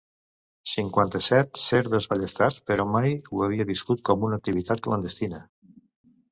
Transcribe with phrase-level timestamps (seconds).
[0.69, 5.47] Cinquanta-set ser desballestats però mai no ho havia viscut com una activitat clandestina.